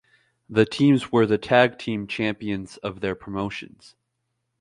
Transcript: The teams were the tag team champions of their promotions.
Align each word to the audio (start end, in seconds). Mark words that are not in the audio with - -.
The 0.49 0.65
teams 0.65 1.11
were 1.11 1.27
the 1.27 1.37
tag 1.37 1.77
team 1.77 2.07
champions 2.07 2.77
of 2.77 3.01
their 3.01 3.13
promotions. 3.13 3.93